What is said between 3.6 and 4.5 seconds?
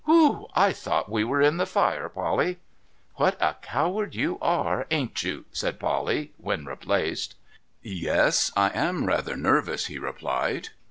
coward you